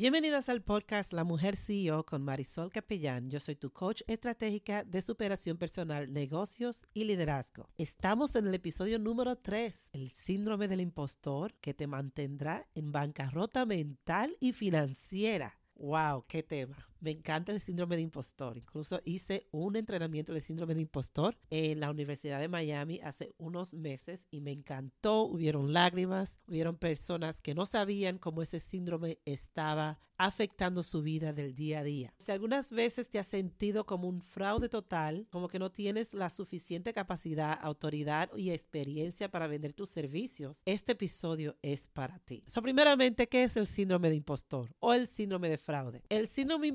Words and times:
Bienvenidas 0.00 0.48
al 0.48 0.62
podcast 0.62 1.12
La 1.12 1.24
Mujer 1.24 1.58
CEO 1.58 2.06
con 2.06 2.22
Marisol 2.22 2.72
Capellán. 2.72 3.28
Yo 3.28 3.38
soy 3.38 3.54
tu 3.54 3.70
coach 3.70 4.00
estratégica 4.06 4.82
de 4.82 5.02
superación 5.02 5.58
personal, 5.58 6.10
negocios 6.10 6.84
y 6.94 7.04
liderazgo. 7.04 7.68
Estamos 7.76 8.34
en 8.34 8.46
el 8.46 8.54
episodio 8.54 8.98
número 8.98 9.36
3, 9.36 9.90
el 9.92 10.10
síndrome 10.12 10.68
del 10.68 10.80
impostor 10.80 11.52
que 11.60 11.74
te 11.74 11.86
mantendrá 11.86 12.66
en 12.74 12.92
bancarrota 12.92 13.66
mental 13.66 14.38
y 14.40 14.54
financiera. 14.54 15.60
¡Wow! 15.74 16.24
¡Qué 16.26 16.42
tema! 16.42 16.89
Me 17.00 17.10
encanta 17.10 17.52
el 17.52 17.60
síndrome 17.60 17.96
de 17.96 18.02
impostor. 18.02 18.56
Incluso 18.58 19.00
hice 19.04 19.46
un 19.50 19.76
entrenamiento 19.76 20.32
del 20.32 20.42
síndrome 20.42 20.74
de 20.74 20.82
impostor 20.82 21.36
en 21.48 21.80
la 21.80 21.90
Universidad 21.90 22.40
de 22.40 22.48
Miami 22.48 23.00
hace 23.02 23.34
unos 23.38 23.74
meses 23.74 24.26
y 24.30 24.40
me 24.40 24.52
encantó. 24.52 25.22
Hubieron 25.22 25.72
lágrimas, 25.72 26.38
hubieron 26.46 26.76
personas 26.76 27.40
que 27.40 27.54
no 27.54 27.64
sabían 27.64 28.18
cómo 28.18 28.42
ese 28.42 28.60
síndrome 28.60 29.18
estaba 29.24 29.98
afectando 30.20 30.82
su 30.82 31.00
vida 31.00 31.32
del 31.32 31.54
día 31.54 31.78
a 31.78 31.82
día. 31.82 32.12
Si 32.18 32.30
algunas 32.30 32.70
veces 32.70 33.08
te 33.08 33.18
has 33.18 33.26
sentido 33.26 33.86
como 33.86 34.06
un 34.06 34.20
fraude 34.20 34.68
total, 34.68 35.26
como 35.30 35.48
que 35.48 35.58
no 35.58 35.72
tienes 35.72 36.12
la 36.12 36.28
suficiente 36.28 36.92
capacidad, 36.92 37.58
autoridad 37.62 38.28
y 38.36 38.50
experiencia 38.50 39.30
para 39.30 39.46
vender 39.46 39.72
tus 39.72 39.88
servicios, 39.88 40.60
este 40.66 40.92
episodio 40.92 41.56
es 41.62 41.88
para 41.88 42.18
ti. 42.18 42.44
So, 42.48 42.60
primeramente, 42.60 43.28
¿qué 43.28 43.44
es 43.44 43.56
el 43.56 43.66
síndrome 43.66 44.10
de 44.10 44.16
impostor 44.16 44.76
o 44.78 44.92
el 44.92 45.06
síndrome 45.08 45.48
de 45.48 45.56
fraude? 45.56 46.02
El 46.10 46.28
síndrome 46.28 46.66
de 46.66 46.72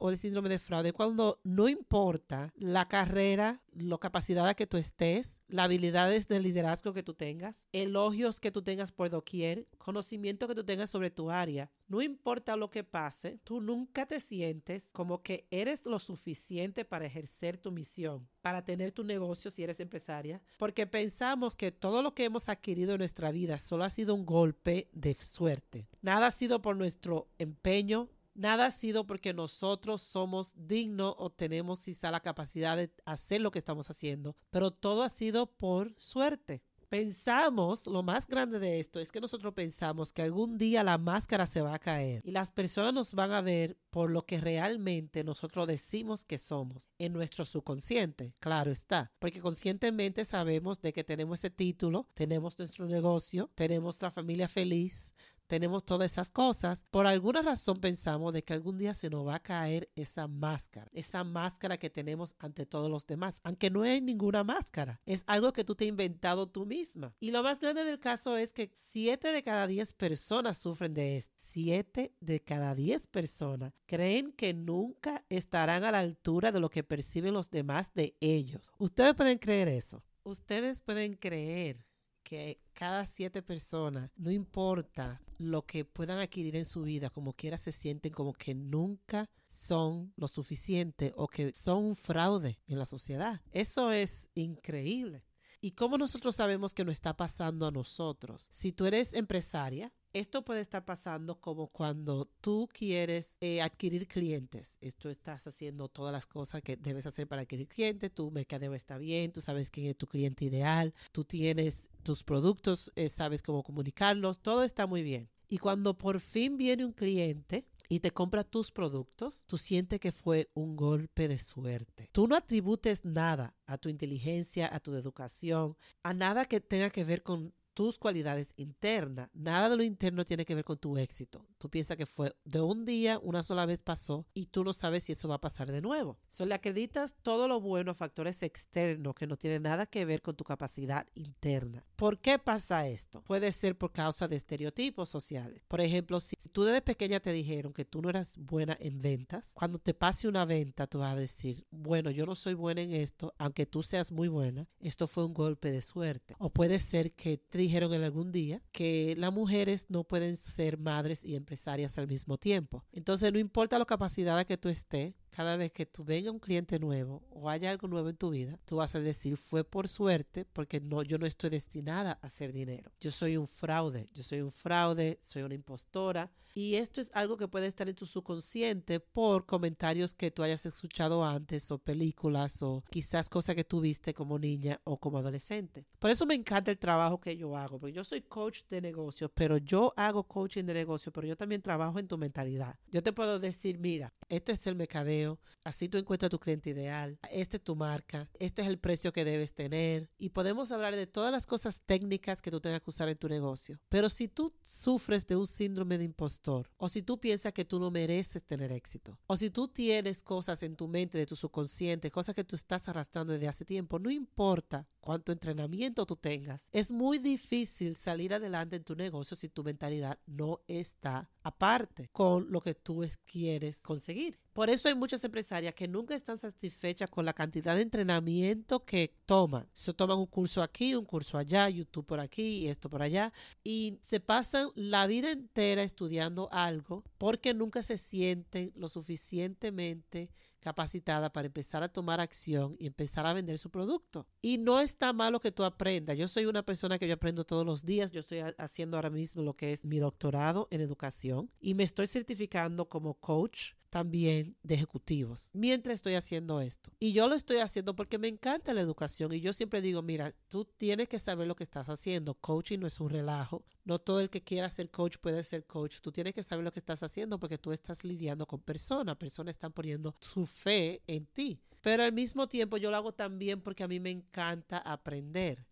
o 0.00 0.10
el 0.10 0.18
síndrome 0.18 0.48
de 0.48 0.58
fraude 0.58 0.92
cuando 0.92 1.40
no 1.44 1.68
importa 1.68 2.52
la 2.56 2.88
carrera, 2.88 3.62
la 3.72 3.98
capacidad 3.98 4.54
que 4.56 4.66
tú 4.66 4.76
estés, 4.76 5.40
las 5.48 5.64
habilidades 5.64 6.28
de 6.28 6.40
liderazgo 6.40 6.92
que 6.92 7.02
tú 7.02 7.14
tengas, 7.14 7.66
elogios 7.72 8.40
que 8.40 8.50
tú 8.50 8.62
tengas 8.62 8.92
por 8.92 9.10
doquier, 9.10 9.66
conocimiento 9.78 10.48
que 10.48 10.54
tú 10.54 10.64
tengas 10.64 10.90
sobre 10.90 11.10
tu 11.10 11.30
área. 11.30 11.70
No 11.88 12.02
importa 12.02 12.56
lo 12.56 12.70
que 12.70 12.84
pase, 12.84 13.38
tú 13.42 13.60
nunca 13.60 14.06
te 14.06 14.20
sientes 14.20 14.90
como 14.92 15.22
que 15.22 15.46
eres 15.50 15.84
lo 15.84 15.98
suficiente 15.98 16.84
para 16.84 17.06
ejercer 17.06 17.56
tu 17.56 17.72
misión, 17.72 18.28
para 18.42 18.64
tener 18.64 18.92
tu 18.92 19.02
negocio 19.02 19.50
si 19.50 19.62
eres 19.62 19.80
empresaria, 19.80 20.40
porque 20.58 20.86
pensamos 20.86 21.56
que 21.56 21.72
todo 21.72 22.02
lo 22.02 22.14
que 22.14 22.24
hemos 22.24 22.48
adquirido 22.48 22.92
en 22.92 22.98
nuestra 22.98 23.30
vida 23.30 23.58
solo 23.58 23.84
ha 23.84 23.90
sido 23.90 24.14
un 24.14 24.24
golpe 24.24 24.88
de 24.92 25.14
suerte. 25.16 25.88
Nada 26.00 26.28
ha 26.28 26.30
sido 26.30 26.62
por 26.62 26.76
nuestro 26.76 27.28
empeño, 27.38 28.08
Nada 28.34 28.66
ha 28.66 28.70
sido 28.70 29.06
porque 29.06 29.34
nosotros 29.34 30.02
somos 30.02 30.54
dignos 30.56 31.14
o 31.18 31.30
tenemos 31.30 31.82
quizá 31.82 32.10
la 32.10 32.20
capacidad 32.20 32.76
de 32.76 32.90
hacer 33.04 33.40
lo 33.40 33.50
que 33.50 33.58
estamos 33.58 33.90
haciendo, 33.90 34.36
pero 34.50 34.70
todo 34.70 35.02
ha 35.02 35.10
sido 35.10 35.46
por 35.46 35.94
suerte. 35.98 36.62
Pensamos, 36.90 37.86
lo 37.86 38.02
más 38.02 38.26
grande 38.26 38.58
de 38.58 38.80
esto 38.80 38.98
es 38.98 39.12
que 39.12 39.20
nosotros 39.20 39.54
pensamos 39.54 40.12
que 40.12 40.22
algún 40.22 40.58
día 40.58 40.82
la 40.82 40.98
máscara 40.98 41.46
se 41.46 41.60
va 41.60 41.72
a 41.72 41.78
caer 41.78 42.20
y 42.24 42.32
las 42.32 42.50
personas 42.50 42.92
nos 42.92 43.14
van 43.14 43.30
a 43.30 43.40
ver 43.40 43.78
por 43.90 44.10
lo 44.10 44.26
que 44.26 44.40
realmente 44.40 45.22
nosotros 45.22 45.68
decimos 45.68 46.24
que 46.24 46.36
somos 46.36 46.88
en 46.98 47.12
nuestro 47.12 47.44
subconsciente, 47.44 48.34
claro 48.40 48.72
está, 48.72 49.12
porque 49.20 49.40
conscientemente 49.40 50.24
sabemos 50.24 50.80
de 50.80 50.92
que 50.92 51.04
tenemos 51.04 51.38
ese 51.38 51.50
título, 51.50 52.08
tenemos 52.14 52.58
nuestro 52.58 52.86
negocio, 52.86 53.52
tenemos 53.54 54.02
la 54.02 54.10
familia 54.10 54.48
feliz, 54.48 55.12
tenemos 55.50 55.84
todas 55.84 56.12
esas 56.12 56.30
cosas, 56.30 56.86
por 56.92 57.08
alguna 57.08 57.42
razón 57.42 57.80
pensamos 57.80 58.32
de 58.32 58.44
que 58.44 58.52
algún 58.52 58.78
día 58.78 58.94
se 58.94 59.10
nos 59.10 59.26
va 59.26 59.34
a 59.34 59.42
caer 59.42 59.90
esa 59.96 60.28
máscara, 60.28 60.88
esa 60.92 61.24
máscara 61.24 61.76
que 61.76 61.90
tenemos 61.90 62.36
ante 62.38 62.66
todos 62.66 62.88
los 62.88 63.04
demás, 63.04 63.40
aunque 63.42 63.68
no 63.68 63.82
hay 63.82 64.00
ninguna 64.00 64.44
máscara, 64.44 65.00
es 65.06 65.24
algo 65.26 65.52
que 65.52 65.64
tú 65.64 65.74
te 65.74 65.86
has 65.86 65.88
inventado 65.88 66.48
tú 66.48 66.66
misma. 66.66 67.16
Y 67.18 67.32
lo 67.32 67.42
más 67.42 67.58
grande 67.58 67.82
del 67.82 67.98
caso 67.98 68.36
es 68.36 68.52
que 68.52 68.70
7 68.72 69.32
de 69.32 69.42
cada 69.42 69.66
10 69.66 69.92
personas 69.94 70.56
sufren 70.56 70.94
de 70.94 71.16
esto. 71.16 71.34
7 71.36 72.14
de 72.20 72.40
cada 72.40 72.76
10 72.76 73.08
personas 73.08 73.72
creen 73.86 74.30
que 74.30 74.54
nunca 74.54 75.24
estarán 75.28 75.82
a 75.82 75.90
la 75.90 75.98
altura 75.98 76.52
de 76.52 76.60
lo 76.60 76.70
que 76.70 76.84
perciben 76.84 77.34
los 77.34 77.50
demás 77.50 77.92
de 77.92 78.14
ellos. 78.20 78.70
Ustedes 78.78 79.16
pueden 79.16 79.38
creer 79.38 79.66
eso. 79.66 80.04
Ustedes 80.22 80.80
pueden 80.80 81.14
creer 81.14 81.89
que 82.30 82.60
cada 82.74 83.06
siete 83.06 83.42
personas, 83.42 84.12
no 84.16 84.30
importa 84.30 85.20
lo 85.38 85.66
que 85.66 85.84
puedan 85.84 86.20
adquirir 86.20 86.54
en 86.54 86.64
su 86.64 86.82
vida, 86.82 87.10
como 87.10 87.32
quiera 87.32 87.58
se 87.58 87.72
sienten 87.72 88.12
como 88.12 88.34
que 88.34 88.54
nunca 88.54 89.28
son 89.48 90.12
lo 90.16 90.28
suficiente 90.28 91.12
o 91.16 91.26
que 91.26 91.52
son 91.52 91.86
un 91.86 91.96
fraude 91.96 92.60
en 92.68 92.78
la 92.78 92.86
sociedad. 92.86 93.40
Eso 93.50 93.90
es 93.90 94.30
increíble. 94.34 95.24
¿Y 95.60 95.72
cómo 95.72 95.98
nosotros 95.98 96.36
sabemos 96.36 96.72
que 96.72 96.84
no 96.84 96.92
está 96.92 97.16
pasando 97.16 97.66
a 97.66 97.72
nosotros? 97.72 98.46
Si 98.52 98.70
tú 98.70 98.86
eres 98.86 99.12
empresaria, 99.12 99.92
esto 100.12 100.44
puede 100.44 100.60
estar 100.60 100.84
pasando 100.84 101.40
como 101.40 101.68
cuando 101.68 102.26
tú 102.40 102.68
quieres 102.72 103.36
eh, 103.40 103.62
adquirir 103.62 104.08
clientes. 104.08 104.76
Esto 104.80 105.10
estás 105.10 105.46
haciendo 105.46 105.88
todas 105.88 106.12
las 106.12 106.26
cosas 106.26 106.62
que 106.62 106.76
debes 106.76 107.06
hacer 107.06 107.26
para 107.28 107.42
adquirir 107.42 107.68
clientes. 107.68 108.12
Tu 108.12 108.30
mercadeo 108.30 108.74
está 108.74 108.98
bien, 108.98 109.32
tú 109.32 109.40
sabes 109.40 109.70
quién 109.70 109.86
es 109.86 109.96
tu 109.96 110.06
cliente 110.06 110.44
ideal, 110.44 110.94
tú 111.12 111.24
tienes 111.24 111.86
tus 112.02 112.24
productos, 112.24 112.92
eh, 112.96 113.08
sabes 113.08 113.42
cómo 113.42 113.62
comunicarlos, 113.62 114.40
todo 114.40 114.64
está 114.64 114.86
muy 114.86 115.02
bien. 115.02 115.28
Y 115.48 115.58
cuando 115.58 115.98
por 115.98 116.20
fin 116.20 116.56
viene 116.56 116.84
un 116.84 116.92
cliente, 116.92 117.66
y 117.92 117.98
te 117.98 118.12
compra 118.12 118.44
tus 118.44 118.70
productos, 118.70 119.42
tú 119.46 119.58
sientes 119.58 119.98
que 119.98 120.12
fue 120.12 120.48
un 120.54 120.76
golpe 120.76 121.26
de 121.26 121.40
suerte. 121.40 122.08
Tú 122.12 122.28
no 122.28 122.36
atributes 122.36 123.04
nada 123.04 123.56
a 123.66 123.78
tu 123.78 123.88
inteligencia, 123.88 124.72
a 124.72 124.78
tu 124.78 124.94
educación, 124.94 125.76
a 126.04 126.14
nada 126.14 126.44
que 126.44 126.60
tenga 126.60 126.90
que 126.90 127.02
ver 127.02 127.24
con 127.24 127.52
tus 127.74 127.98
cualidades 127.98 128.52
internas. 128.56 129.30
Nada 129.32 129.68
de 129.68 129.76
lo 129.76 129.82
interno 129.82 130.24
tiene 130.24 130.44
que 130.44 130.54
ver 130.54 130.64
con 130.64 130.78
tu 130.78 130.96
éxito. 130.96 131.46
Tú 131.58 131.68
piensas 131.68 131.96
que 131.96 132.06
fue 132.06 132.34
de 132.44 132.60
un 132.60 132.84
día, 132.84 133.18
una 133.18 133.42
sola 133.42 133.66
vez 133.66 133.80
pasó 133.80 134.26
y 134.34 134.46
tú 134.46 134.64
no 134.64 134.72
sabes 134.72 135.04
si 135.04 135.12
eso 135.12 135.28
va 135.28 135.36
a 135.36 135.40
pasar 135.40 135.70
de 135.70 135.80
nuevo. 135.80 136.18
Le 136.38 136.54
acreditas 136.54 137.14
todo 137.22 137.48
lo 137.48 137.60
bueno 137.60 137.90
a 137.92 137.94
factores 137.94 138.42
externos 138.42 139.14
que 139.14 139.26
no 139.26 139.36
tienen 139.36 139.62
nada 139.62 139.86
que 139.86 140.04
ver 140.04 140.22
con 140.22 140.36
tu 140.36 140.44
capacidad 140.44 141.06
interna. 141.14 141.84
¿Por 141.96 142.18
qué 142.18 142.38
pasa 142.38 142.88
esto? 142.88 143.22
Puede 143.22 143.52
ser 143.52 143.76
por 143.76 143.92
causa 143.92 144.26
de 144.26 144.36
estereotipos 144.36 145.08
sociales. 145.08 145.62
Por 145.68 145.80
ejemplo, 145.80 146.18
si 146.18 146.36
tú 146.52 146.64
desde 146.64 146.80
pequeña 146.82 147.20
te 147.20 147.32
dijeron 147.32 147.72
que 147.72 147.84
tú 147.84 148.00
no 148.00 148.08
eras 148.08 148.36
buena 148.36 148.76
en 148.80 149.00
ventas, 149.00 149.52
cuando 149.54 149.78
te 149.78 149.94
pase 149.94 150.28
una 150.28 150.44
venta 150.44 150.86
tú 150.86 150.98
vas 150.98 151.14
a 151.14 151.20
decir, 151.20 151.66
bueno, 151.70 152.10
yo 152.10 152.26
no 152.26 152.34
soy 152.34 152.54
buena 152.54 152.80
en 152.80 152.92
esto, 152.92 153.34
aunque 153.38 153.66
tú 153.66 153.82
seas 153.82 154.10
muy 154.10 154.28
buena, 154.28 154.66
esto 154.80 155.06
fue 155.06 155.24
un 155.24 155.34
golpe 155.34 155.70
de 155.70 155.82
suerte. 155.82 156.34
O 156.38 156.50
puede 156.50 156.80
ser 156.80 157.12
que 157.12 157.38
dijeron 157.60 157.94
en 157.94 158.02
algún 158.02 158.32
día 158.32 158.62
que 158.72 159.14
las 159.16 159.32
mujeres 159.32 159.86
no 159.88 160.04
pueden 160.04 160.36
ser 160.36 160.78
madres 160.78 161.24
y 161.24 161.36
empresarias 161.36 161.98
al 161.98 162.08
mismo 162.08 162.38
tiempo. 162.38 162.84
Entonces, 162.92 163.32
no 163.32 163.38
importa 163.38 163.78
la 163.78 163.84
capacidad 163.84 164.44
que 164.46 164.56
tú 164.56 164.68
estés, 164.68 165.14
cada 165.30 165.56
vez 165.56 165.72
que 165.72 165.86
tú 165.86 166.04
venga 166.04 166.30
un 166.30 166.38
cliente 166.38 166.78
nuevo 166.78 167.22
o 167.30 167.48
haya 167.48 167.70
algo 167.70 167.88
nuevo 167.88 168.08
en 168.08 168.16
tu 168.16 168.30
vida, 168.30 168.58
tú 168.64 168.76
vas 168.76 168.94
a 168.94 169.00
decir 169.00 169.36
fue 169.36 169.64
por 169.64 169.88
suerte 169.88 170.44
porque 170.44 170.80
no 170.80 171.02
yo 171.02 171.18
no 171.18 171.26
estoy 171.26 171.50
destinada 171.50 172.18
a 172.20 172.26
hacer 172.26 172.52
dinero. 172.52 172.92
Yo 173.00 173.10
soy 173.10 173.36
un 173.36 173.46
fraude, 173.46 174.06
yo 174.12 174.22
soy 174.22 174.40
un 174.40 174.52
fraude, 174.52 175.18
soy 175.22 175.42
una 175.42 175.54
impostora 175.54 176.30
y 176.54 176.74
esto 176.74 177.00
es 177.00 177.10
algo 177.14 177.36
que 177.36 177.46
puede 177.46 177.66
estar 177.66 177.88
en 177.88 177.94
tu 177.94 178.06
subconsciente 178.06 178.98
por 178.98 179.46
comentarios 179.46 180.14
que 180.14 180.30
tú 180.30 180.42
hayas 180.42 180.66
escuchado 180.66 181.24
antes 181.24 181.70
o 181.70 181.78
películas 181.78 182.60
o 182.62 182.82
quizás 182.90 183.28
cosas 183.28 183.54
que 183.54 183.64
tú 183.64 183.80
viste 183.80 184.12
como 184.14 184.38
niña 184.38 184.80
o 184.84 184.98
como 184.98 185.18
adolescente. 185.18 185.86
Por 185.98 186.10
eso 186.10 186.26
me 186.26 186.34
encanta 186.34 186.70
el 186.70 186.78
trabajo 186.78 187.20
que 187.20 187.36
yo 187.36 187.56
hago, 187.56 187.78
porque 187.78 187.94
yo 187.94 188.04
soy 188.04 188.22
coach 188.22 188.62
de 188.68 188.80
negocios, 188.80 189.30
pero 189.32 189.58
yo 189.58 189.92
hago 189.96 190.24
coaching 190.24 190.64
de 190.64 190.74
negocios, 190.74 191.12
pero 191.14 191.26
yo 191.26 191.36
también 191.36 191.62
trabajo 191.62 191.98
en 191.98 192.08
tu 192.08 192.18
mentalidad. 192.18 192.76
Yo 192.90 193.02
te 193.02 193.12
puedo 193.12 193.38
decir, 193.38 193.78
mira, 193.78 194.12
este 194.28 194.52
es 194.52 194.66
el 194.66 194.74
mercadeo 194.74 195.19
así 195.64 195.88
tú 195.88 195.98
encuentras 195.98 196.30
tu 196.30 196.38
cliente 196.38 196.70
ideal, 196.70 197.18
esta 197.30 197.56
es 197.56 197.62
tu 197.62 197.76
marca, 197.76 198.28
este 198.38 198.62
es 198.62 198.68
el 198.68 198.78
precio 198.78 199.12
que 199.12 199.24
debes 199.24 199.54
tener 199.54 200.08
y 200.18 200.30
podemos 200.30 200.72
hablar 200.72 200.96
de 200.96 201.06
todas 201.06 201.32
las 201.32 201.46
cosas 201.46 201.82
técnicas 201.82 202.42
que 202.42 202.50
tú 202.50 202.60
tengas 202.60 202.82
que 202.82 202.90
usar 202.90 203.08
en 203.08 203.18
tu 203.18 203.28
negocio. 203.28 203.78
Pero 203.88 204.10
si 204.10 204.28
tú 204.28 204.52
sufres 204.62 205.26
de 205.26 205.36
un 205.36 205.46
síndrome 205.46 205.98
de 205.98 206.04
impostor 206.04 206.70
o 206.76 206.88
si 206.88 207.02
tú 207.02 207.18
piensas 207.18 207.52
que 207.52 207.64
tú 207.64 207.78
no 207.78 207.90
mereces 207.90 208.44
tener 208.44 208.72
éxito 208.72 209.18
o 209.26 209.36
si 209.36 209.50
tú 209.50 209.68
tienes 209.68 210.22
cosas 210.22 210.62
en 210.62 210.76
tu 210.76 210.88
mente 210.88 211.18
de 211.18 211.26
tu 211.26 211.36
subconsciente, 211.36 212.10
cosas 212.10 212.34
que 212.34 212.44
tú 212.44 212.56
estás 212.56 212.88
arrastrando 212.88 213.32
desde 213.32 213.48
hace 213.48 213.64
tiempo, 213.64 213.98
no 213.98 214.10
importa 214.10 214.86
cuánto 215.00 215.32
entrenamiento 215.32 216.06
tú 216.06 216.16
tengas, 216.16 216.62
es 216.72 216.90
muy 216.90 217.18
difícil 217.18 217.96
salir 217.96 218.34
adelante 218.34 218.76
en 218.76 218.84
tu 218.84 218.94
negocio 218.94 219.36
si 219.36 219.48
tu 219.48 219.64
mentalidad 219.64 220.18
no 220.26 220.60
está 220.66 221.30
aparte 221.42 222.08
con 222.12 222.50
lo 222.50 222.60
que 222.60 222.74
tú 222.74 223.04
quieres 223.24 223.80
conseguir. 223.80 224.38
Por 224.52 224.68
eso 224.68 224.88
hay 224.88 224.94
muchas 224.94 225.22
empresarias 225.22 225.74
que 225.74 225.86
nunca 225.86 226.14
están 226.14 226.38
satisfechas 226.38 227.08
con 227.08 227.24
la 227.24 227.32
cantidad 227.32 227.76
de 227.76 227.82
entrenamiento 227.82 228.84
que 228.84 229.14
toman. 229.26 229.68
Se 229.72 229.94
toman 229.94 230.18
un 230.18 230.26
curso 230.26 230.62
aquí, 230.62 230.94
un 230.94 231.04
curso 231.04 231.38
allá, 231.38 231.68
YouTube 231.68 232.06
por 232.06 232.20
aquí 232.20 232.58
y 232.58 232.68
esto 232.68 232.90
por 232.90 233.02
allá. 233.02 233.32
Y 233.62 233.98
se 234.02 234.20
pasan 234.20 234.70
la 234.74 235.06
vida 235.06 235.30
entera 235.30 235.82
estudiando 235.82 236.48
algo 236.52 237.04
porque 237.16 237.54
nunca 237.54 237.82
se 237.82 237.96
sienten 237.96 238.72
lo 238.74 238.88
suficientemente 238.88 240.30
capacitada 240.60 241.32
para 241.32 241.46
empezar 241.46 241.82
a 241.82 241.88
tomar 241.88 242.20
acción 242.20 242.76
y 242.78 242.86
empezar 242.86 243.26
a 243.26 243.32
vender 243.32 243.58
su 243.58 243.70
producto. 243.70 244.26
Y 244.40 244.58
no 244.58 244.78
está 244.78 245.12
malo 245.12 245.40
que 245.40 245.52
tú 245.52 245.64
aprendas. 245.64 246.16
Yo 246.16 246.28
soy 246.28 246.46
una 246.46 246.62
persona 246.62 246.98
que 246.98 247.08
yo 247.08 247.14
aprendo 247.14 247.44
todos 247.44 247.66
los 247.66 247.84
días. 247.84 248.12
Yo 248.12 248.20
estoy 248.20 248.40
haciendo 248.58 248.96
ahora 248.96 249.10
mismo 249.10 249.42
lo 249.42 249.54
que 249.54 249.72
es 249.72 249.84
mi 249.84 249.98
doctorado 249.98 250.68
en 250.70 250.80
educación 250.80 251.50
y 251.60 251.74
me 251.74 251.84
estoy 251.84 252.06
certificando 252.06 252.88
como 252.88 253.14
coach 253.14 253.72
también 253.90 254.56
de 254.62 254.74
ejecutivos 254.74 255.50
mientras 255.52 255.96
estoy 255.96 256.14
haciendo 256.14 256.60
esto. 256.60 256.90
Y 256.98 257.12
yo 257.12 257.28
lo 257.28 257.34
estoy 257.34 257.58
haciendo 257.58 257.94
porque 257.94 258.18
me 258.18 258.28
encanta 258.28 258.72
la 258.72 258.80
educación 258.80 259.32
y 259.32 259.40
yo 259.40 259.52
siempre 259.52 259.82
digo, 259.82 260.02
mira, 260.02 260.34
tú 260.48 260.64
tienes 260.64 261.08
que 261.08 261.18
saber 261.18 261.46
lo 261.46 261.56
que 261.56 261.64
estás 261.64 261.88
haciendo. 261.88 262.34
Coaching 262.34 262.78
no 262.78 262.86
es 262.86 263.00
un 263.00 263.10
relajo. 263.10 263.64
No 263.84 263.98
todo 263.98 264.20
el 264.20 264.30
que 264.30 264.42
quiera 264.42 264.68
ser 264.68 264.90
coach 264.90 265.16
puede 265.18 265.42
ser 265.42 265.66
coach. 265.66 266.00
Tú 266.00 266.12
tienes 266.12 266.34
que 266.34 266.42
saber 266.42 266.64
lo 266.64 266.72
que 266.72 266.78
estás 266.78 267.02
haciendo 267.02 267.38
porque 267.38 267.58
tú 267.58 267.72
estás 267.72 268.04
lidiando 268.04 268.46
con 268.46 268.60
personas. 268.60 269.16
Personas 269.16 269.52
están 269.52 269.72
poniendo 269.72 270.14
su 270.20 270.46
fe 270.46 271.02
en 271.06 271.26
ti. 271.26 271.60
Pero 271.80 272.02
al 272.04 272.12
mismo 272.12 272.48
tiempo 272.48 272.76
yo 272.76 272.90
lo 272.90 272.96
hago 272.96 273.12
también 273.12 273.60
porque 273.60 273.82
a 273.82 273.88
mí 273.88 274.00
me 274.00 274.10
encanta 274.10 274.78
aprender. 274.78 275.66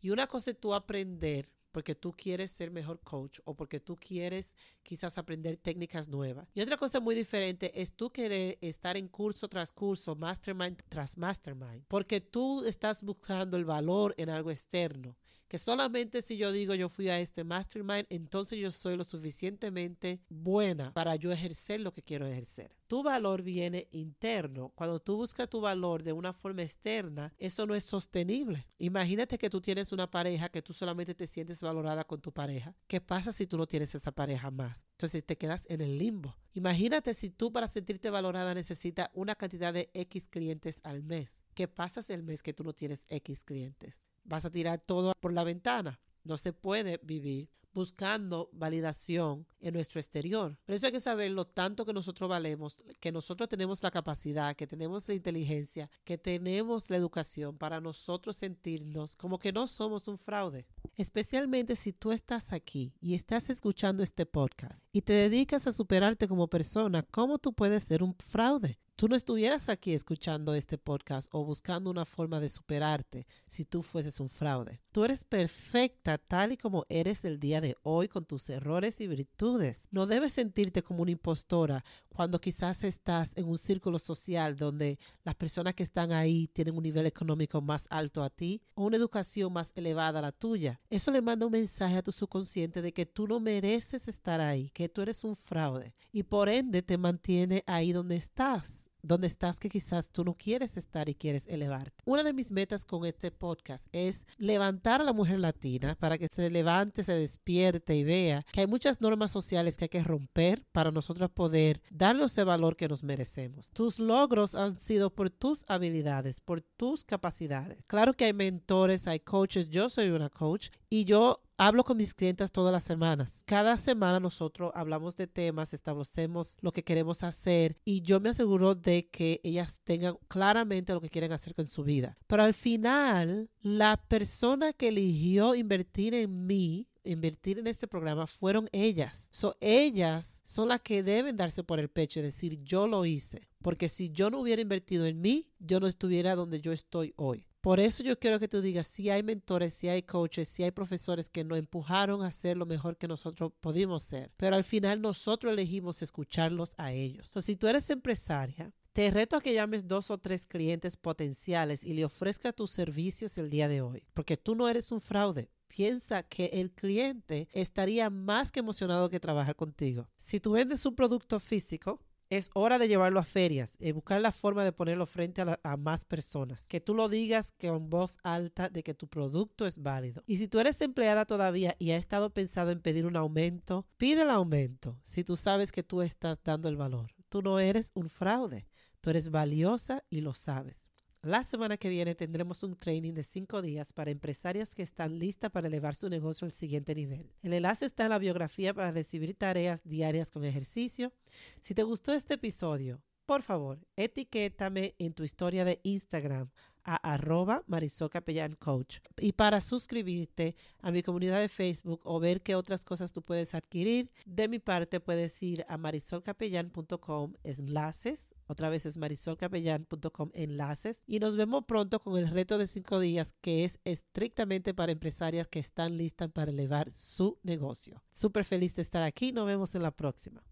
Y 0.00 0.10
una 0.10 0.26
cosa 0.26 0.50
es 0.50 0.58
tú 0.58 0.74
aprender 0.74 1.48
porque 1.72 1.94
tú 1.94 2.12
quieres 2.12 2.50
ser 2.50 2.70
mejor 2.70 3.00
coach 3.00 3.40
o 3.44 3.54
porque 3.54 3.80
tú 3.80 3.96
quieres 3.96 4.54
quizás 4.82 5.18
aprender 5.18 5.56
técnicas 5.56 6.08
nuevas. 6.08 6.48
Y 6.54 6.60
otra 6.60 6.76
cosa 6.76 7.00
muy 7.00 7.14
diferente 7.14 7.80
es 7.80 7.92
tú 7.92 8.10
querer 8.10 8.58
estar 8.60 8.96
en 8.96 9.08
curso 9.08 9.48
tras 9.48 9.72
curso, 9.72 10.14
mastermind 10.14 10.82
tras 10.88 11.16
mastermind, 11.16 11.84
porque 11.88 12.20
tú 12.20 12.64
estás 12.64 13.02
buscando 13.02 13.56
el 13.56 13.64
valor 13.64 14.14
en 14.16 14.30
algo 14.30 14.50
externo 14.50 15.16
que 15.50 15.58
solamente 15.58 16.22
si 16.22 16.36
yo 16.36 16.52
digo 16.52 16.76
yo 16.76 16.88
fui 16.88 17.08
a 17.08 17.18
este 17.18 17.42
mastermind, 17.42 18.06
entonces 18.08 18.56
yo 18.60 18.70
soy 18.70 18.96
lo 18.96 19.02
suficientemente 19.02 20.20
buena 20.28 20.92
para 20.92 21.16
yo 21.16 21.32
ejercer 21.32 21.80
lo 21.80 21.92
que 21.92 22.04
quiero 22.04 22.24
ejercer. 22.24 22.70
Tu 22.86 23.02
valor 23.02 23.42
viene 23.42 23.88
interno. 23.90 24.68
Cuando 24.76 25.00
tú 25.00 25.16
buscas 25.16 25.50
tu 25.50 25.60
valor 25.60 26.04
de 26.04 26.12
una 26.12 26.32
forma 26.32 26.62
externa, 26.62 27.34
eso 27.36 27.66
no 27.66 27.74
es 27.74 27.82
sostenible. 27.82 28.68
Imagínate 28.78 29.38
que 29.38 29.50
tú 29.50 29.60
tienes 29.60 29.90
una 29.90 30.08
pareja 30.08 30.50
que 30.50 30.62
tú 30.62 30.72
solamente 30.72 31.16
te 31.16 31.26
sientes 31.26 31.60
valorada 31.60 32.04
con 32.04 32.20
tu 32.20 32.32
pareja. 32.32 32.76
¿Qué 32.86 33.00
pasa 33.00 33.32
si 33.32 33.48
tú 33.48 33.58
no 33.58 33.66
tienes 33.66 33.92
esa 33.96 34.12
pareja 34.12 34.52
más? 34.52 34.86
Entonces 34.92 35.26
te 35.26 35.36
quedas 35.36 35.66
en 35.68 35.80
el 35.80 35.98
limbo. 35.98 36.36
Imagínate 36.54 37.12
si 37.12 37.28
tú 37.28 37.52
para 37.52 37.66
sentirte 37.66 38.08
valorada 38.08 38.54
necesitas 38.54 39.10
una 39.14 39.34
cantidad 39.34 39.74
de 39.74 39.90
X 39.94 40.28
clientes 40.28 40.80
al 40.84 41.02
mes. 41.02 41.42
¿Qué 41.54 41.66
pasa 41.66 42.00
el 42.14 42.22
mes 42.22 42.40
que 42.40 42.54
tú 42.54 42.62
no 42.62 42.72
tienes 42.72 43.04
X 43.08 43.44
clientes? 43.44 44.09
Vas 44.24 44.44
a 44.44 44.50
tirar 44.50 44.80
todo 44.80 45.12
por 45.20 45.32
la 45.32 45.44
ventana. 45.44 46.00
No 46.24 46.36
se 46.36 46.52
puede 46.52 47.00
vivir 47.02 47.48
buscando 47.72 48.48
validación 48.52 49.46
en 49.60 49.74
nuestro 49.74 50.00
exterior. 50.00 50.56
Por 50.64 50.74
eso 50.74 50.86
hay 50.86 50.92
que 50.92 51.00
saber 51.00 51.30
lo 51.30 51.46
tanto 51.46 51.84
que 51.84 51.92
nosotros 51.92 52.28
valemos, 52.28 52.76
que 52.98 53.12
nosotros 53.12 53.48
tenemos 53.48 53.82
la 53.82 53.90
capacidad, 53.90 54.56
que 54.56 54.66
tenemos 54.66 55.06
la 55.08 55.14
inteligencia, 55.14 55.90
que 56.04 56.18
tenemos 56.18 56.90
la 56.90 56.96
educación 56.96 57.56
para 57.56 57.80
nosotros 57.80 58.36
sentirnos 58.36 59.16
como 59.16 59.38
que 59.38 59.52
no 59.52 59.66
somos 59.66 60.08
un 60.08 60.18
fraude. 60.18 60.66
Especialmente 60.96 61.76
si 61.76 61.92
tú 61.92 62.12
estás 62.12 62.52
aquí 62.52 62.92
y 63.00 63.14
estás 63.14 63.50
escuchando 63.50 64.02
este 64.02 64.26
podcast 64.26 64.84
y 64.92 65.02
te 65.02 65.12
dedicas 65.12 65.66
a 65.66 65.72
superarte 65.72 66.28
como 66.28 66.48
persona, 66.48 67.02
¿cómo 67.02 67.38
tú 67.38 67.52
puedes 67.52 67.84
ser 67.84 68.02
un 68.02 68.14
fraude? 68.14 68.78
Tú 69.00 69.08
no 69.08 69.16
estuvieras 69.16 69.70
aquí 69.70 69.94
escuchando 69.94 70.52
este 70.52 70.76
podcast 70.76 71.26
o 71.32 71.42
buscando 71.42 71.90
una 71.90 72.04
forma 72.04 72.38
de 72.38 72.50
superarte 72.50 73.26
si 73.46 73.64
tú 73.64 73.82
fueses 73.82 74.20
un 74.20 74.28
fraude. 74.28 74.82
Tú 74.92 75.06
eres 75.06 75.24
perfecta 75.24 76.18
tal 76.18 76.52
y 76.52 76.58
como 76.58 76.84
eres 76.90 77.24
el 77.24 77.40
día 77.40 77.62
de 77.62 77.78
hoy 77.82 78.08
con 78.08 78.26
tus 78.26 78.50
errores 78.50 79.00
y 79.00 79.06
virtudes. 79.06 79.86
No 79.90 80.06
debes 80.06 80.34
sentirte 80.34 80.82
como 80.82 81.00
una 81.00 81.12
impostora 81.12 81.82
cuando 82.10 82.42
quizás 82.42 82.84
estás 82.84 83.32
en 83.36 83.48
un 83.48 83.56
círculo 83.56 83.98
social 83.98 84.58
donde 84.58 84.98
las 85.24 85.34
personas 85.34 85.72
que 85.72 85.82
están 85.82 86.12
ahí 86.12 86.48
tienen 86.48 86.76
un 86.76 86.82
nivel 86.82 87.06
económico 87.06 87.62
más 87.62 87.86
alto 87.88 88.22
a 88.22 88.28
ti 88.28 88.60
o 88.74 88.84
una 88.84 88.98
educación 88.98 89.50
más 89.50 89.72
elevada 89.76 90.18
a 90.18 90.22
la 90.22 90.32
tuya. 90.32 90.78
Eso 90.90 91.10
le 91.10 91.22
manda 91.22 91.46
un 91.46 91.52
mensaje 91.52 91.96
a 91.96 92.02
tu 92.02 92.12
subconsciente 92.12 92.82
de 92.82 92.92
que 92.92 93.06
tú 93.06 93.26
no 93.26 93.40
mereces 93.40 94.08
estar 94.08 94.42
ahí, 94.42 94.68
que 94.74 94.90
tú 94.90 95.00
eres 95.00 95.24
un 95.24 95.36
fraude 95.36 95.94
y 96.12 96.22
por 96.22 96.50
ende 96.50 96.82
te 96.82 96.98
mantiene 96.98 97.64
ahí 97.66 97.92
donde 97.92 98.16
estás 98.16 98.89
donde 99.02 99.26
estás 99.26 99.58
que 99.58 99.68
quizás 99.68 100.10
tú 100.10 100.24
no 100.24 100.34
quieres 100.34 100.76
estar 100.76 101.08
y 101.08 101.14
quieres 101.14 101.46
elevarte. 101.48 102.02
Una 102.04 102.22
de 102.22 102.32
mis 102.32 102.52
metas 102.52 102.84
con 102.84 103.04
este 103.04 103.30
podcast 103.30 103.86
es 103.92 104.26
levantar 104.38 105.00
a 105.00 105.04
la 105.04 105.12
mujer 105.12 105.38
latina 105.38 105.96
para 105.98 106.18
que 106.18 106.28
se 106.28 106.50
levante, 106.50 107.02
se 107.02 107.12
despierte 107.14 107.94
y 107.96 108.04
vea 108.04 108.44
que 108.52 108.60
hay 108.60 108.66
muchas 108.66 109.00
normas 109.00 109.30
sociales 109.30 109.76
que 109.76 109.86
hay 109.86 109.88
que 109.88 110.04
romper 110.04 110.64
para 110.72 110.90
nosotros 110.90 111.30
poder 111.30 111.80
darnos 111.90 112.36
el 112.38 112.44
valor 112.44 112.76
que 112.76 112.88
nos 112.88 113.02
merecemos. 113.02 113.70
Tus 113.72 113.98
logros 113.98 114.54
han 114.54 114.78
sido 114.78 115.10
por 115.10 115.30
tus 115.30 115.64
habilidades, 115.68 116.40
por 116.40 116.60
tus 116.60 117.04
capacidades. 117.04 117.84
Claro 117.86 118.14
que 118.14 118.26
hay 118.26 118.32
mentores, 118.32 119.06
hay 119.06 119.20
coaches, 119.20 119.70
yo 119.70 119.88
soy 119.88 120.10
una 120.10 120.30
coach 120.30 120.70
y 120.88 121.04
yo 121.04 121.42
hablo 121.60 121.84
con 121.84 121.98
mis 121.98 122.14
clientes 122.14 122.50
todas 122.50 122.72
las 122.72 122.84
semanas. 122.84 123.42
Cada 123.44 123.76
semana 123.76 124.18
nosotros 124.18 124.72
hablamos 124.74 125.16
de 125.16 125.26
temas, 125.26 125.74
establecemos 125.74 126.56
lo 126.62 126.72
que 126.72 126.82
queremos 126.82 127.22
hacer 127.22 127.76
y 127.84 128.00
yo 128.00 128.18
me 128.18 128.30
aseguro 128.30 128.74
de 128.74 129.08
que 129.10 129.42
ellas 129.44 129.78
tengan 129.84 130.16
claramente 130.26 130.94
lo 130.94 131.02
que 131.02 131.10
quieren 131.10 131.32
hacer 131.32 131.54
con 131.54 131.66
su 131.66 131.84
vida. 131.84 132.16
Pero 132.26 132.44
al 132.44 132.54
final, 132.54 133.50
la 133.60 133.98
persona 134.08 134.72
que 134.72 134.88
eligió 134.88 135.54
invertir 135.54 136.14
en 136.14 136.46
mí 136.46 136.86
invertir 137.02 137.58
en 137.58 137.66
este 137.66 137.88
programa 137.88 138.26
fueron 138.26 138.68
ellas. 138.72 139.28
So, 139.32 139.56
ellas 139.60 140.40
son 140.44 140.68
las 140.68 140.80
que 140.80 141.02
deben 141.02 141.36
darse 141.36 141.64
por 141.64 141.78
el 141.78 141.88
pecho 141.88 142.20
y 142.20 142.22
decir, 142.22 142.62
yo 142.62 142.86
lo 142.86 143.04
hice. 143.06 143.48
Porque 143.62 143.88
si 143.88 144.10
yo 144.10 144.30
no 144.30 144.40
hubiera 144.40 144.62
invertido 144.62 145.06
en 145.06 145.20
mí, 145.20 145.50
yo 145.58 145.80
no 145.80 145.86
estuviera 145.86 146.34
donde 146.34 146.60
yo 146.60 146.72
estoy 146.72 147.14
hoy. 147.16 147.46
Por 147.60 147.78
eso 147.78 148.02
yo 148.02 148.18
quiero 148.18 148.38
que 148.38 148.48
tú 148.48 148.62
digas, 148.62 148.86
si 148.86 149.10
hay 149.10 149.22
mentores, 149.22 149.74
si 149.74 149.88
hay 149.88 150.02
coaches, 150.02 150.48
si 150.48 150.62
hay 150.62 150.70
profesores 150.70 151.28
que 151.28 151.44
nos 151.44 151.58
empujaron 151.58 152.22
a 152.22 152.28
hacer 152.28 152.56
lo 152.56 152.64
mejor 152.64 152.96
que 152.96 153.06
nosotros 153.06 153.52
pudimos 153.60 154.02
ser, 154.02 154.32
pero 154.38 154.56
al 154.56 154.64
final 154.64 155.02
nosotros 155.02 155.52
elegimos 155.52 156.00
escucharlos 156.00 156.74
a 156.78 156.92
ellos. 156.92 157.32
Si 157.38 157.56
tú 157.56 157.68
eres 157.68 157.90
empresaria, 157.90 158.72
te 158.92 159.10
reto 159.10 159.36
a 159.36 159.40
que 159.40 159.52
llames 159.52 159.86
dos 159.86 160.10
o 160.10 160.18
tres 160.18 160.46
clientes 160.46 160.96
potenciales 160.96 161.84
y 161.84 161.92
le 161.92 162.04
ofrezcas 162.04 162.54
tus 162.54 162.70
servicios 162.70 163.36
el 163.38 163.50
día 163.50 163.68
de 163.68 163.82
hoy, 163.82 164.04
porque 164.14 164.36
tú 164.36 164.54
no 164.54 164.68
eres 164.68 164.90
un 164.90 165.00
fraude. 165.00 165.50
Piensa 165.68 166.24
que 166.24 166.46
el 166.46 166.72
cliente 166.72 167.48
estaría 167.52 168.10
más 168.10 168.50
que 168.50 168.58
emocionado 168.58 169.08
que 169.08 169.20
trabajar 169.20 169.54
contigo. 169.54 170.08
Si 170.16 170.40
tú 170.40 170.52
vendes 170.52 170.84
un 170.84 170.96
producto 170.96 171.38
físico, 171.38 172.00
es 172.30 172.48
hora 172.54 172.78
de 172.78 172.88
llevarlo 172.88 173.18
a 173.18 173.24
ferias 173.24 173.74
y 173.80 173.92
buscar 173.92 174.20
la 174.20 174.32
forma 174.32 174.64
de 174.64 174.72
ponerlo 174.72 175.04
frente 175.04 175.42
a, 175.42 175.76
más 175.76 176.04
personas. 176.04 176.66
Que 176.66 176.80
tú 176.80 176.94
lo 176.94 177.08
digas 177.08 177.52
con 177.60 177.90
voz 177.90 178.18
alta 178.22 178.68
de 178.68 178.82
que 178.84 178.94
tu 178.94 179.08
producto 179.08 179.66
es 179.66 179.82
válido. 179.82 180.22
Y 180.26 180.36
si 180.36 180.46
tú 180.46 180.60
eres 180.60 180.80
empleada 180.80 181.26
todavía 181.26 181.74
y 181.78 181.90
has 181.90 181.98
estado 181.98 182.30
pensado 182.30 182.70
en 182.70 182.80
pedir 182.80 183.04
un 183.04 183.16
aumento, 183.16 183.84
pide 183.96 184.22
el 184.22 184.30
aumento 184.30 184.98
si 185.02 185.24
tú 185.24 185.36
sabes 185.36 185.72
que 185.72 185.82
tú 185.82 186.02
estás 186.02 186.42
dando 186.42 186.68
el 186.68 186.76
valor. 186.76 187.10
Tú 187.28 187.42
no 187.42 187.58
eres 187.58 187.90
un 187.94 188.08
fraude. 188.08 188.66
Tú 189.00 189.10
eres 189.10 189.30
valiosa 189.30 190.04
y 190.08 190.20
lo 190.20 190.34
sabes. 190.34 190.89
La 191.22 191.42
semana 191.42 191.76
que 191.76 191.90
viene 191.90 192.14
tendremos 192.14 192.62
un 192.62 192.76
training 192.76 193.12
de 193.12 193.24
cinco 193.24 193.60
días 193.60 193.92
para 193.92 194.10
empresarias 194.10 194.74
que 194.74 194.82
están 194.82 195.18
listas 195.18 195.50
para 195.50 195.68
elevar 195.68 195.94
su 195.94 196.08
negocio 196.08 196.46
al 196.46 196.52
siguiente 196.52 196.94
nivel. 196.94 197.30
El 197.42 197.52
enlace 197.52 197.84
está 197.84 198.04
en 198.04 198.08
la 198.10 198.18
biografía 198.18 198.72
para 198.72 198.90
recibir 198.90 199.34
tareas 199.34 199.82
diarias 199.84 200.30
con 200.30 200.46
ejercicio. 200.46 201.12
Si 201.60 201.74
te 201.74 201.82
gustó 201.82 202.14
este 202.14 202.34
episodio, 202.34 203.02
por 203.26 203.42
favor, 203.42 203.86
etiquétame 203.96 204.94
en 204.98 205.12
tu 205.12 205.22
historia 205.22 205.62
de 205.66 205.80
Instagram 205.82 206.48
a 206.84 206.96
arroba 206.96 207.64
Marisol 207.66 208.10
Coach. 208.58 209.00
Y 209.18 209.32
para 209.32 209.60
suscribirte 209.60 210.56
a 210.80 210.90
mi 210.90 211.02
comunidad 211.02 211.40
de 211.40 211.50
Facebook 211.50 212.00
o 212.04 212.18
ver 212.18 212.40
qué 212.40 212.54
otras 212.54 212.82
cosas 212.82 213.12
tú 213.12 213.20
puedes 213.20 213.54
adquirir, 213.54 214.10
de 214.24 214.48
mi 214.48 214.58
parte 214.58 215.00
puedes 215.00 215.42
ir 215.42 215.66
a 215.68 215.76
marisolcapellán.com 215.76 217.34
enlaces 217.44 218.30
otra 218.50 218.68
vez 218.68 218.84
es 218.84 218.96
marisolcapellan.com 218.96 220.30
enlaces. 220.34 221.02
Y 221.06 221.20
nos 221.20 221.36
vemos 221.36 221.64
pronto 221.66 222.00
con 222.00 222.18
el 222.18 222.28
reto 222.28 222.58
de 222.58 222.66
cinco 222.66 222.98
días 222.98 223.32
que 223.40 223.64
es 223.64 223.78
estrictamente 223.84 224.74
para 224.74 224.90
empresarias 224.90 225.46
que 225.46 225.60
están 225.60 225.96
listas 225.96 226.32
para 226.32 226.50
elevar 226.50 226.92
su 226.92 227.38
negocio. 227.44 228.02
Súper 228.10 228.44
feliz 228.44 228.74
de 228.74 228.82
estar 228.82 229.04
aquí. 229.04 229.30
Nos 229.30 229.46
vemos 229.46 229.76
en 229.76 229.82
la 229.82 229.92
próxima. 229.92 230.42